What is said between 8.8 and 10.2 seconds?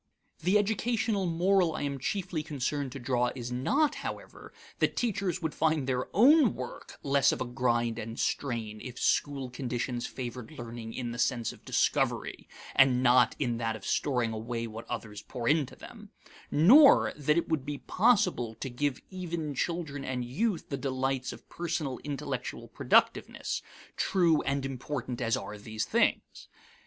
if school conditions